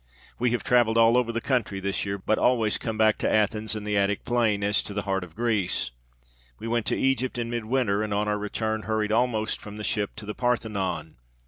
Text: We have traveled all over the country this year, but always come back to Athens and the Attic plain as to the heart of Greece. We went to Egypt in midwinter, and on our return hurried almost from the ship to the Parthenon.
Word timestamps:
We 0.39 0.49
have 0.49 0.63
traveled 0.63 0.97
all 0.97 1.15
over 1.15 1.31
the 1.31 1.39
country 1.41 1.79
this 1.79 2.05
year, 2.07 2.17
but 2.17 2.39
always 2.39 2.79
come 2.79 2.97
back 2.97 3.19
to 3.19 3.31
Athens 3.31 3.75
and 3.75 3.85
the 3.85 3.95
Attic 3.95 4.25
plain 4.25 4.63
as 4.63 4.81
to 4.81 4.95
the 4.95 5.03
heart 5.03 5.23
of 5.23 5.35
Greece. 5.35 5.91
We 6.57 6.67
went 6.67 6.87
to 6.87 6.97
Egypt 6.97 7.37
in 7.37 7.51
midwinter, 7.51 8.01
and 8.01 8.11
on 8.11 8.27
our 8.27 8.39
return 8.39 8.81
hurried 8.89 9.11
almost 9.11 9.61
from 9.61 9.77
the 9.77 9.83
ship 9.83 10.15
to 10.15 10.25
the 10.25 10.33
Parthenon. 10.33 11.17